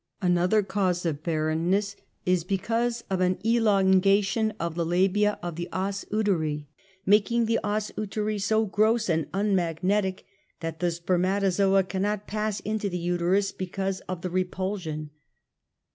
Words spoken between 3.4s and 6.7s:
66 UNMASKED. elongation of tlie labia of the osnteri,